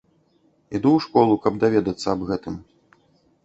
[0.75, 2.61] Іду ў школу, каб даведацца аб гэтым.